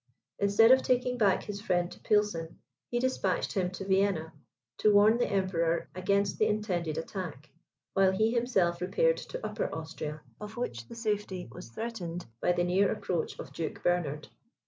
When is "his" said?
1.43-1.61